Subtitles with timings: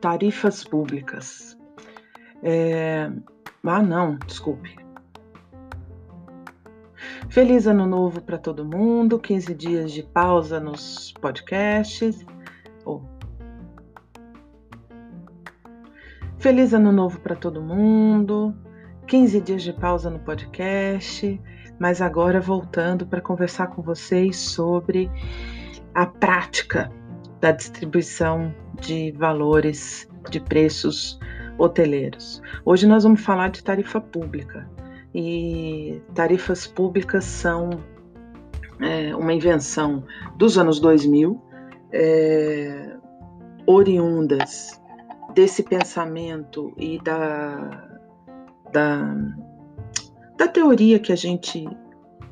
[0.00, 1.58] Tarifas públicas.
[2.42, 3.10] É...
[3.64, 4.76] Ah, não, desculpe.
[7.28, 12.24] Feliz ano novo para todo mundo, 15 dias de pausa nos podcasts.
[12.84, 13.02] Oh.
[16.38, 18.54] Feliz ano novo para todo mundo,
[19.08, 21.38] 15 dias de pausa no podcast,
[21.78, 25.10] mas agora voltando para conversar com vocês sobre
[25.94, 26.90] a prática
[27.40, 31.18] da distribuição de valores de preços
[31.56, 32.42] hoteleiros.
[32.64, 34.68] Hoje nós vamos falar de tarifa pública
[35.14, 37.70] e tarifas públicas são
[38.80, 40.04] é, uma invenção
[40.36, 41.40] dos anos 2000,
[41.92, 42.96] é,
[43.66, 44.80] oriundas
[45.34, 48.00] desse pensamento e da,
[48.72, 49.14] da,
[50.38, 51.68] da teoria que a gente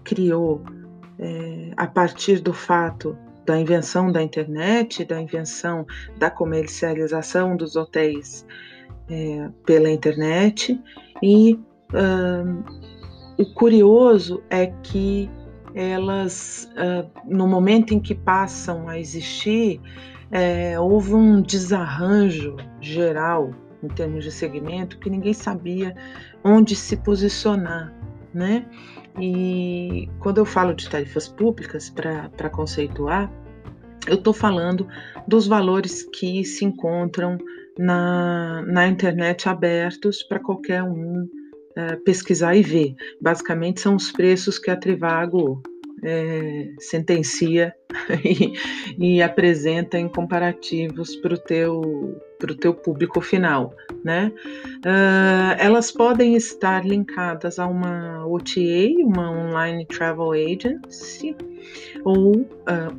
[0.02, 0.62] criou
[1.19, 5.87] é, a partir do fato da invenção da internet, da invenção
[6.18, 8.46] da comercialização dos hotéis
[9.10, 10.80] é, pela internet.
[11.23, 11.59] E
[13.38, 15.30] o curioso é que
[15.74, 19.80] elas, uh, no momento em que passam a existir,
[20.30, 23.51] é, houve um desarranjo geral
[23.82, 25.95] em termos de segmento que ninguém sabia
[26.46, 27.92] onde se posicionar,
[28.32, 28.64] né?
[29.18, 33.32] E quando eu falo de tarifas públicas, para conceituar,
[34.06, 34.86] eu estou falando
[35.26, 37.36] dos valores que se encontram
[37.76, 41.28] na, na internet abertos para qualquer um
[41.74, 42.94] é, pesquisar e ver.
[43.20, 45.60] Basicamente, são os preços que a Trivago
[46.02, 47.74] é, sentencia
[48.24, 48.52] e,
[48.98, 52.20] e, apresenta em comparativos para o teu,
[52.60, 53.74] teu público final.
[54.04, 54.32] Né?
[54.78, 61.34] Uh, elas podem estar linkadas a uma OTA, uma Online Travel Agency,
[62.04, 62.46] ou uh,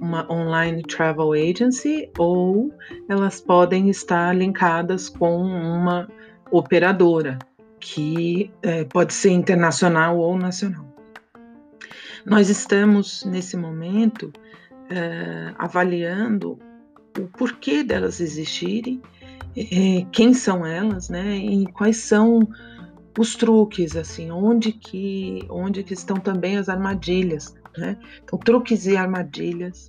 [0.01, 2.71] uma Online Travel Agency, ou
[3.07, 6.07] elas podem estar linkadas com uma
[6.51, 7.37] operadora,
[7.79, 10.86] que uh, pode ser internacional ou nacional.
[12.27, 16.59] Nós estamos, nesse momento, uh, avaliando
[17.17, 19.01] o porquê delas existirem,
[19.55, 22.45] é, quem são elas, né, e quais são
[23.17, 27.97] os truques, assim, onde que, onde que estão também as armadilhas, né?
[28.21, 29.87] Então, truques e armadilhas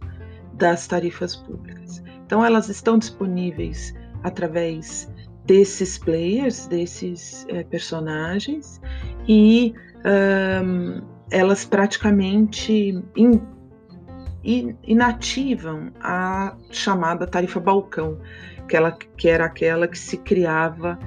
[0.54, 2.03] das tarifas públicas.
[2.25, 5.12] Então, elas estão disponíveis através
[5.44, 8.81] desses players, desses é, personagens,
[9.27, 9.75] e
[10.65, 12.72] um, elas praticamente
[13.16, 13.41] in,
[14.44, 18.19] in, inativam a chamada tarifa balcão,
[18.69, 20.99] que, ela, que era aquela que se criava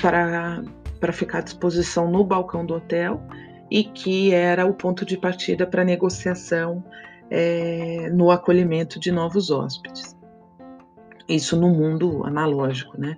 [0.00, 0.62] para,
[0.98, 3.22] para ficar à disposição no balcão do hotel
[3.70, 6.84] e que era o ponto de partida para negociação
[7.30, 10.16] é, no acolhimento de novos hóspedes.
[11.28, 13.16] Isso no mundo analógico, né?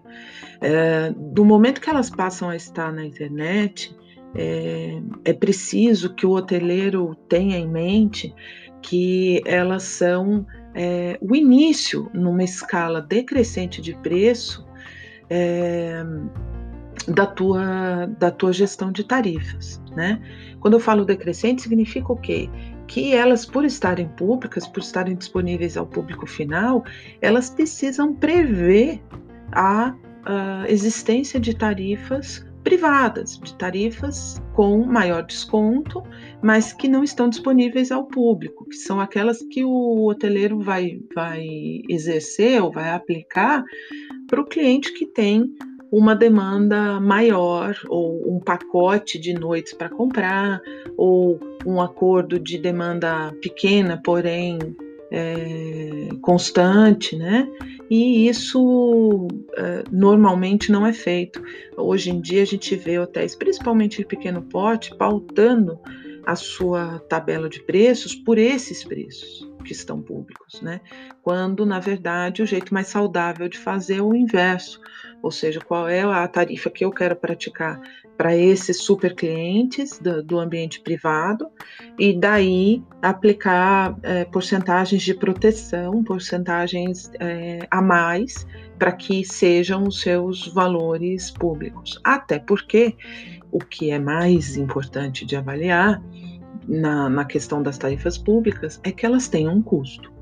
[0.61, 3.97] É, do momento que elas passam a estar na internet,
[4.35, 8.35] é, é preciso que o hoteleiro tenha em mente
[8.81, 14.67] que elas são é, o início numa escala decrescente de preço
[15.31, 16.03] é,
[17.09, 19.81] da, tua, da tua gestão de tarifas.
[19.95, 20.21] Né?
[20.61, 22.49] Quando eu falo decrescente, significa o quê?
[22.87, 26.83] Que elas, por estarem públicas, por estarem disponíveis ao público final,
[27.21, 29.03] elas precisam prever
[29.53, 29.95] a,
[30.25, 36.03] a existência de tarifas privadas, de tarifas com maior desconto,
[36.43, 41.47] mas que não estão disponíveis ao público, que são aquelas que o hoteleiro vai, vai
[41.89, 43.65] exercer ou vai aplicar
[44.29, 45.53] para o cliente que tem
[45.91, 50.63] uma demanda maior, ou um pacote de noites para comprar,
[50.97, 54.59] ou um acordo de demanda pequena, porém
[55.11, 57.47] é, constante, né?
[57.95, 61.45] E isso é, normalmente não é feito.
[61.77, 65.79] Hoje em dia a gente vê hotéis, principalmente de pequeno porte, pautando
[66.25, 70.81] a sua tabela de preços por esses preços que estão públicos, né?
[71.21, 74.81] Quando na verdade o jeito mais saudável de fazer é o inverso,
[75.23, 77.79] ou seja, qual é a tarifa que eu quero praticar
[78.23, 81.49] para esses super clientes do, do, ambiente privado
[81.99, 88.47] e daí aplicar é, porcentagens de proteção, porcentagens é, a mais
[88.79, 92.01] para que sejam os seus valores públicos.
[92.05, 92.95] Até porque
[93.51, 96.01] o que é mais importante de avaliar
[96.69, 100.13] na, na questão das tarifas públicas é que elas têm um custo.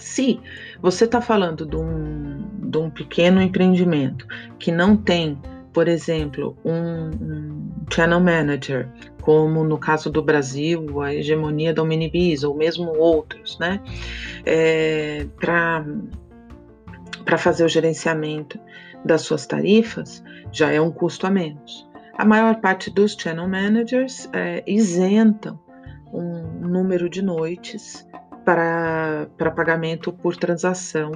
[0.00, 0.40] Se
[0.82, 4.26] você está falando de um, de um pequeno empreendimento
[4.58, 5.38] que não tem
[5.74, 8.88] por exemplo, um, channel manager,
[9.20, 13.82] como no caso do Brasil, a hegemonia da Omnibis, ou mesmo outros, né?
[14.46, 15.84] É, Para
[17.36, 18.58] fazer o gerenciamento
[19.04, 20.22] das suas tarifas,
[20.52, 21.86] já é um custo a menos.
[22.16, 25.58] A maior parte dos channel managers é, isentam
[26.12, 28.06] um número de noites
[28.44, 29.26] para
[29.56, 31.10] pagamento por transação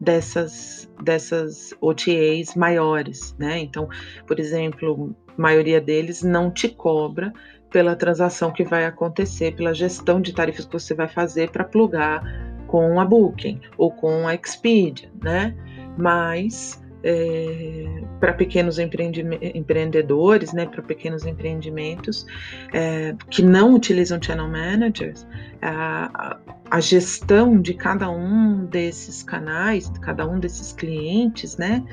[0.00, 3.58] dessas, dessas OTAs maiores, né?
[3.58, 3.88] Então,
[4.26, 7.32] por exemplo, a maioria deles não te cobra
[7.70, 12.22] pela transação que vai acontecer, pela gestão de tarifas que você vai fazer para plugar
[12.66, 15.54] com a Booking ou com a Expedia, né?
[15.96, 22.26] Mas é, para pequenos empreendedores, né, para pequenos empreendimentos
[22.72, 25.26] é, que não utilizam channel managers,
[25.62, 26.38] a,
[26.70, 31.84] a, gestão de cada um desses canais, cada um desses clientes, né,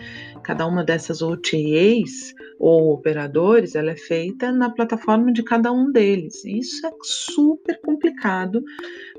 [0.43, 6.45] cada uma dessas OTAs ou operadores, ela é feita na plataforma de cada um deles.
[6.45, 8.63] Isso é super complicado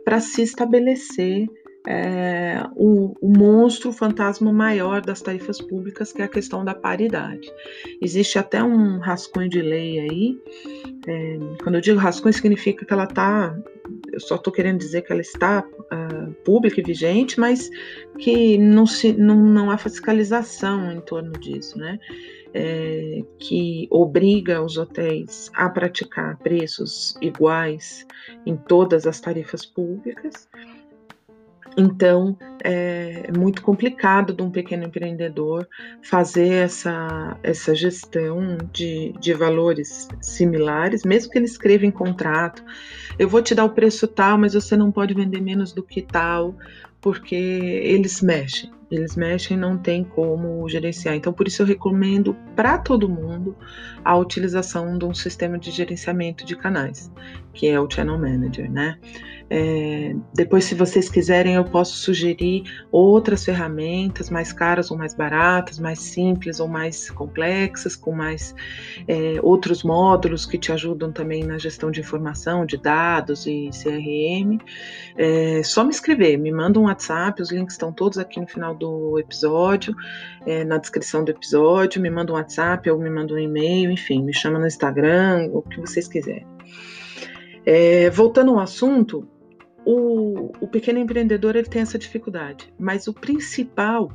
[0.05, 1.49] para se estabelecer
[1.87, 6.75] é, o, o, monstro, o fantasma maior das tarifas públicas, que é a questão da
[6.75, 7.49] paridade.
[8.03, 10.39] Existe até um rascunho de lei aí.
[11.07, 13.57] É, quando eu digo rascunho, significa que ela está.
[14.13, 17.71] Eu só estou querendo dizer que ela está uh, pública e vigente, mas
[18.19, 22.01] que não, se, não, não há fiscalização em torno disso, né?
[22.59, 28.07] É, que obriga os hotéis a praticar preços iguais
[28.47, 30.49] em todas as tarifas públicas.
[31.77, 35.69] Então, é muito complicado de um pequeno empreendedor
[36.03, 42.65] fazer essa, essa gestão de, de valores similares, mesmo que ele escreva em contrato.
[43.19, 46.01] Eu vou te dar o preço tal, mas você não pode vender menos do que
[46.01, 46.55] tal,
[47.01, 48.71] porque eles mexem.
[48.91, 51.17] Eles mexem, não tem como gerenciar.
[51.17, 53.57] Então, por isso eu recomendo para todo mundo
[54.05, 57.11] a utilização de um sistema de gerenciamento de canais,
[57.53, 58.99] que é o Channel Manager, né?
[59.49, 65.79] É, depois, se vocês quiserem, eu posso sugerir outras ferramentas mais caras ou mais baratas,
[65.79, 68.55] mais simples ou mais complexas, com mais
[69.07, 74.59] é, outros módulos que te ajudam também na gestão de informação, de dados e CRM.
[75.17, 78.75] É, só me escrever, me manda um WhatsApp, os links estão todos aqui no final
[78.77, 79.95] do episódio,
[80.47, 84.23] é, na descrição do episódio, me manda um WhatsApp ou me manda um e-mail, enfim,
[84.23, 86.47] me chama no Instagram, o que vocês quiserem.
[87.65, 89.29] É, voltando ao assunto,
[89.85, 94.11] o, o pequeno empreendedor ele tem essa dificuldade, mas o principal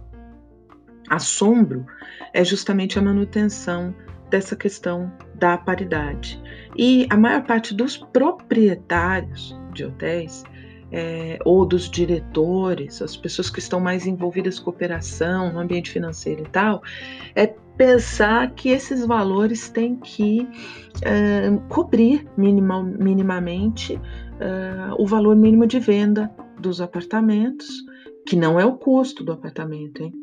[1.09, 1.85] assombro
[2.33, 3.93] é justamente a manutenção
[4.29, 6.41] dessa questão da paridade.
[6.77, 10.43] E a maior parte dos proprietários de hotéis
[10.91, 16.41] é, ou dos diretores, as pessoas que estão mais envolvidas com operação, no ambiente financeiro
[16.41, 16.81] e tal,
[17.35, 17.47] é
[17.77, 20.47] pensar que esses valores têm que
[21.01, 26.29] é, cobrir minimamente uh, o valor mínimo de venda
[26.59, 27.67] dos apartamentos,
[28.27, 30.13] que não é o custo do apartamento, hein?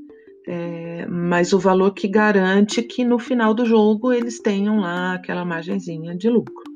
[0.51, 5.45] É, mas o valor que garante que no final do jogo eles tenham lá aquela
[5.45, 6.68] margenzinha de lucro.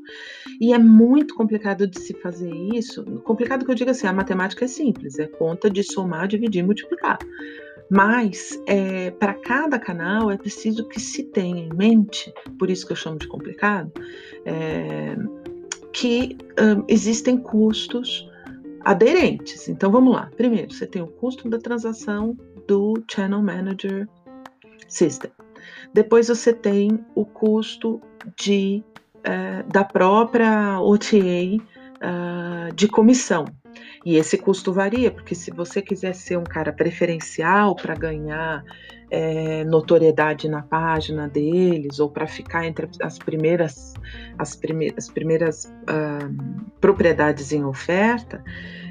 [0.61, 3.05] E é muito complicado de se fazer isso.
[3.25, 7.19] Complicado que eu digo assim, a matemática é simples, é conta de somar, dividir multiplicar.
[7.91, 12.93] Mas é, para cada canal é preciso que se tenha em mente, por isso que
[12.93, 13.93] eu chamo de complicado,
[14.47, 15.15] é,
[15.93, 18.27] que um, existem custos
[18.81, 19.69] aderentes.
[19.69, 20.31] Então vamos lá.
[20.37, 24.09] Primeiro, você tem o custo da transação do Channel Manager
[24.89, 25.31] System.
[25.93, 28.01] Depois você tem o custo
[28.39, 28.83] de,
[29.27, 31.63] uh, da própria OTA uh,
[32.01, 33.45] eh, de comissão.
[34.05, 38.65] E esse custo varia, porque se você quiser ser um cara preferencial para ganhar
[39.11, 43.93] é, notoriedade na página deles ou para ficar entre as primeiras
[44.39, 48.43] as, prime as primeiras uh, propriedades em oferta,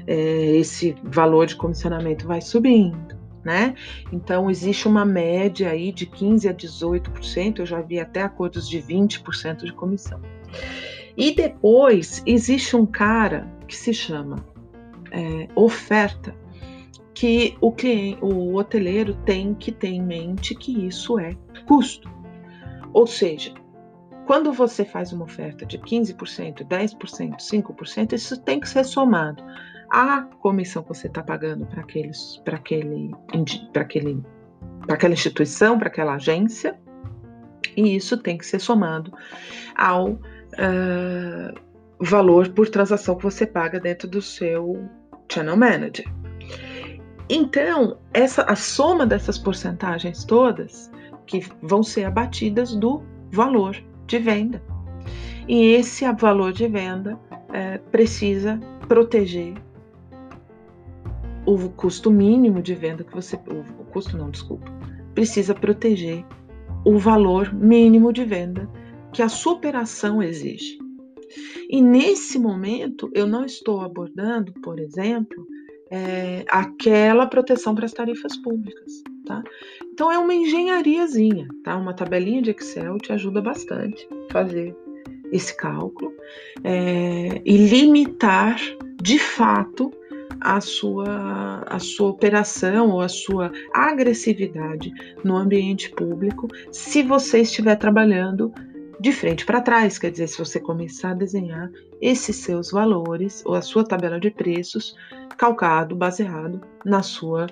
[0.06, 3.21] é, esse valor de comissionamento vai subindo.
[3.44, 3.74] Né?
[4.12, 8.78] Então existe uma média aí de 15 a 18%, eu já vi até acordos de
[8.78, 10.20] 20% de comissão.
[11.16, 14.46] E depois existe um cara que se chama
[15.10, 16.34] é, oferta,
[17.12, 22.10] que o cliente, o hoteleiro tem que ter em mente que isso é custo.
[22.92, 23.52] Ou seja,
[24.26, 29.42] quando você faz uma oferta de 15%, 10%, 5%, isso tem que ser somado
[29.92, 33.14] à comissão que você está pagando para aqueles, para aquele,
[33.74, 34.24] para aquele,
[34.86, 36.80] para aquela instituição, para aquela agência,
[37.76, 39.12] e isso tem que ser somado
[39.76, 41.60] ao uh,
[42.00, 44.88] valor por transação que você paga dentro do seu
[45.30, 46.06] Channel Manager.
[47.28, 50.90] Então, essa, a soma dessas porcentagens todas
[51.26, 54.62] que vão ser abatidas do valor de venda.
[55.46, 57.18] E esse valor de venda
[57.52, 58.58] é, precisa
[58.88, 59.54] proteger
[61.46, 63.36] o custo mínimo de venda que você.
[63.36, 64.70] O custo não, desculpa.
[65.14, 66.24] Precisa proteger
[66.84, 68.68] o valor mínimo de venda
[69.12, 70.78] que a sua operação exige.
[71.68, 75.46] E nesse momento, eu não estou abordando, por exemplo,
[75.90, 79.42] é, aquela proteção para as tarifas públicas, tá?
[79.92, 81.76] Então é uma engenhariazinha, tá?
[81.76, 84.74] Uma tabelinha de Excel te ajuda bastante a fazer
[85.30, 86.12] esse cálculo
[86.62, 88.58] é, e limitar
[89.02, 89.90] de fato
[90.42, 97.76] a sua, a sua operação ou a sua agressividade no ambiente público se você estiver
[97.76, 98.52] trabalhando
[99.00, 101.70] de frente para trás, quer dizer, se você começar a desenhar
[102.00, 104.96] esses seus valores ou a sua tabela de preços
[105.36, 107.46] calcado, baseado na sua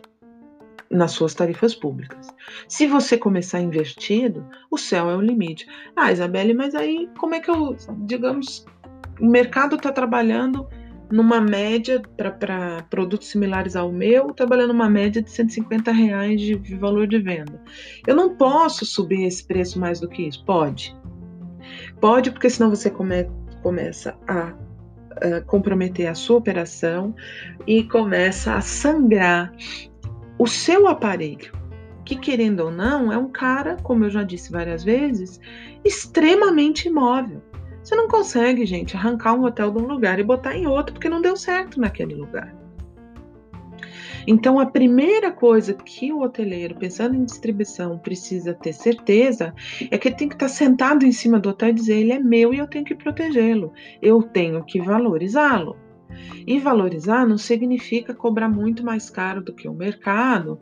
[0.90, 2.26] nas suas tarifas públicas.
[2.66, 5.64] Se você começar invertido, o céu é o limite.
[5.94, 8.66] Ah, Isabelle, mas aí como é que eu, digamos,
[9.20, 10.66] o mercado está trabalhando
[11.10, 17.06] numa média para produtos similares ao meu, trabalhando uma média de 150 reais de, valor
[17.06, 17.60] de venda.
[18.06, 20.44] Eu não posso subir esse preço mais do que isso?
[20.44, 20.96] Pode.
[22.00, 23.28] Pode, porque senão você come,
[23.62, 24.54] começa a
[25.46, 27.14] comprometer a sua operação
[27.66, 29.52] e começa a sangrar
[30.38, 31.52] o seu aparelho,
[32.04, 35.38] que querendo ou não é um cara, como eu já disse várias vezes,
[35.84, 37.42] extremamente imóvel.
[37.82, 41.08] Você não consegue, gente, arrancar um hotel de um lugar e botar em outro porque
[41.08, 42.54] não deu certo naquele lugar.
[44.26, 49.54] Então, a primeira coisa que o hoteleiro, pensando em distribuição, precisa ter certeza
[49.90, 52.18] é que ele tem que estar sentado em cima do hotel e dizer: ele é
[52.18, 55.76] meu e eu tenho que protegê-lo, eu tenho que valorizá-lo.
[56.46, 60.58] E valorizar não significa cobrar muito mais caro do que o mercado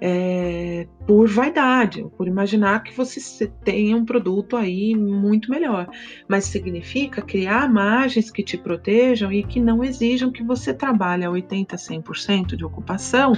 [0.00, 5.88] é, por vaidade, por imaginar que você tem um produto aí muito melhor.
[6.28, 11.30] Mas significa criar margens que te protejam e que não exijam que você trabalhe a
[11.30, 13.32] 80%, 100% de ocupação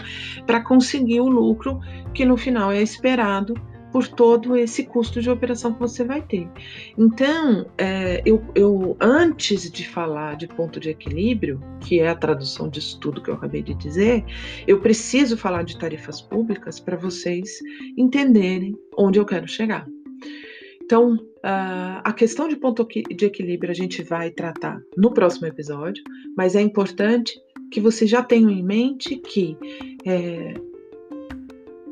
[0.47, 1.81] para conseguir o lucro
[2.15, 3.55] que no final é esperado
[3.93, 6.49] por todo esse custo de operação que você vai ter.
[6.97, 12.69] Então, é, eu, eu, antes de falar de ponto de equilíbrio, que é a tradução
[12.69, 14.25] disso tudo que eu acabei de dizer,
[14.67, 17.59] eu preciso falar de tarifas públicas para vocês
[17.97, 19.87] entenderem onde eu quero chegar.
[20.83, 26.03] Então, a questão de ponto de equilíbrio a gente vai tratar no próximo episódio,
[26.37, 27.33] mas é importante
[27.71, 29.57] que vocês já tenham em mente que
[30.05, 30.55] é,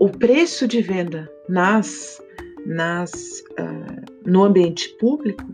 [0.00, 2.22] o preço de venda nas,
[2.64, 3.12] nas,
[3.50, 5.44] uh, no ambiente público,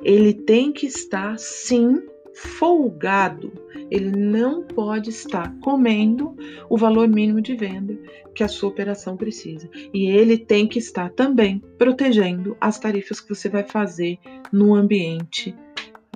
[0.00, 2.00] ele tem que estar sim
[2.32, 3.52] folgado.
[3.90, 6.36] Ele não pode estar comendo
[6.70, 7.98] o valor mínimo de venda
[8.32, 9.68] que a sua operação precisa.
[9.92, 14.18] E ele tem que estar também protegendo as tarifas que você vai fazer
[14.52, 15.52] no ambiente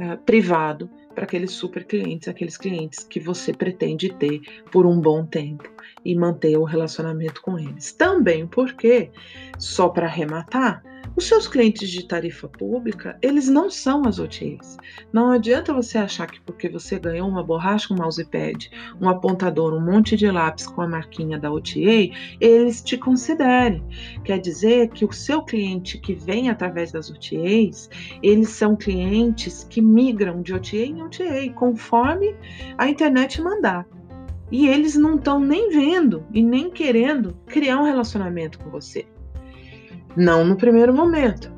[0.00, 4.40] uh, privado para aqueles super clientes, aqueles clientes que você pretende ter
[4.70, 5.68] por um bom tempo
[6.04, 7.92] e manter o relacionamento com eles.
[7.92, 9.10] Também porque,
[9.58, 10.82] só para arrematar,
[11.16, 14.76] os seus clientes de tarifa pública, eles não são as OTAs.
[15.12, 19.84] Não adianta você achar que porque você ganhou uma borracha, um mousepad, um apontador, um
[19.84, 23.82] monte de lápis com a marquinha da OTA, eles te considerem.
[24.24, 27.90] Quer dizer que o seu cliente que vem através das OTAs,
[28.22, 32.34] eles são clientes que migram de OTA em OTA, conforme
[32.78, 33.86] a internet mandar.
[34.50, 39.06] E eles não estão nem vendo e nem querendo criar um relacionamento com você.
[40.16, 41.52] Não no primeiro momento.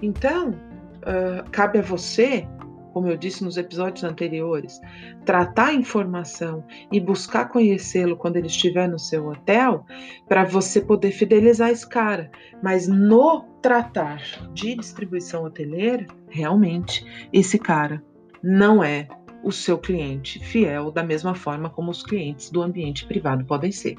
[0.00, 2.46] Então, uh, cabe a você,
[2.92, 4.80] como eu disse nos episódios anteriores,
[5.24, 9.84] tratar a informação e buscar conhecê-lo quando ele estiver no seu hotel,
[10.28, 12.30] para você poder fidelizar esse cara.
[12.62, 14.22] Mas no tratar
[14.52, 18.02] de distribuição hoteleira, realmente, esse cara
[18.42, 19.08] não é
[19.42, 23.96] o seu cliente fiel da mesma forma como os clientes do ambiente privado podem ser.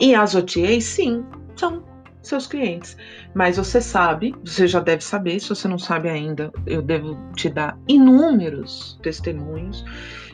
[0.00, 1.24] E as OTAs, sim,
[1.56, 1.84] são
[2.22, 2.96] seus clientes.
[3.34, 7.48] Mas você sabe, você já deve saber, se você não sabe ainda, eu devo te
[7.48, 9.84] dar inúmeros testemunhos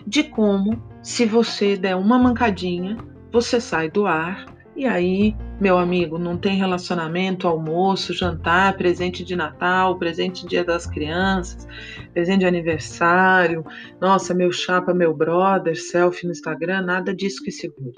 [0.07, 2.97] de como, se você der uma mancadinha,
[3.33, 9.35] você sai do ar e aí, meu amigo, não tem relacionamento, almoço, jantar, presente de
[9.35, 11.67] Natal, presente de Dia das Crianças,
[12.15, 13.65] presente de aniversário,
[14.01, 17.95] nossa, meu chapa, meu brother, selfie no Instagram, nada disso que segure.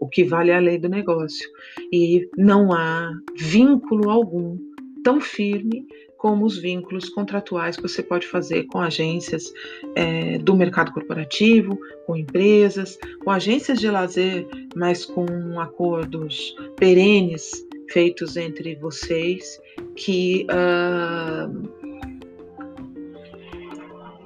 [0.00, 1.48] O que vale é a lei do negócio.
[1.92, 4.58] E não há vínculo algum
[5.04, 5.86] tão firme
[6.24, 9.52] como os vínculos contratuais que você pode fazer com agências
[9.94, 15.26] é, do mercado corporativo, com empresas, com agências de lazer, mas com
[15.60, 17.52] acordos perenes
[17.90, 19.60] feitos entre vocês
[19.94, 21.52] que uh,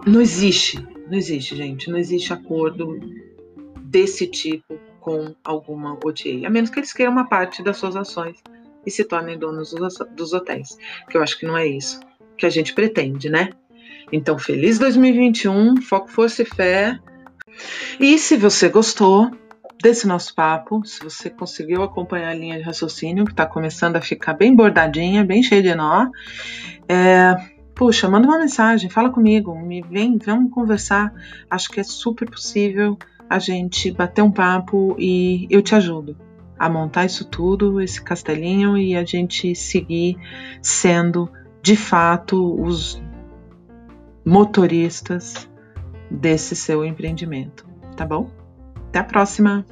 [0.06, 2.96] não existe, não existe, gente, não existe acordo
[3.86, 8.40] desse tipo com alguma OTA, a menos que eles queiram uma parte das suas ações
[8.88, 9.74] e se tornem donos
[10.16, 10.76] dos hotéis,
[11.08, 12.00] que eu acho que não é isso
[12.38, 13.50] que a gente pretende, né?
[14.10, 16.98] Então, feliz 2021, foco, força e fé.
[18.00, 19.30] E se você gostou
[19.82, 24.00] desse nosso papo, se você conseguiu acompanhar a linha de raciocínio, que está começando a
[24.00, 26.06] ficar bem bordadinha, bem cheia de nó,
[26.88, 27.34] é,
[27.74, 31.12] puxa, manda uma mensagem, fala comigo, me vem, vamos conversar.
[31.50, 32.96] Acho que é super possível
[33.28, 36.27] a gente bater um papo e eu te ajudo
[36.58, 40.16] a montar isso tudo, esse castelinho e a gente seguir
[40.60, 41.30] sendo
[41.62, 43.02] de fato os
[44.24, 45.48] motoristas
[46.10, 48.30] desse seu empreendimento, tá bom?
[48.88, 49.64] Até a próxima!